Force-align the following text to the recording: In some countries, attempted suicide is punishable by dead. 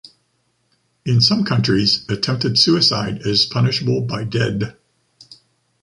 In 1.05 1.21
some 1.21 1.43
countries, 1.45 2.09
attempted 2.09 2.57
suicide 2.57 3.21
is 3.23 3.45
punishable 3.45 4.01
by 4.01 4.23
dead. 4.23 4.75